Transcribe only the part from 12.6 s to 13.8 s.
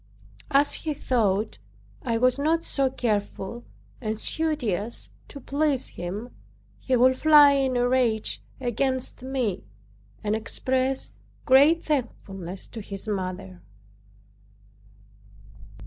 to his mother.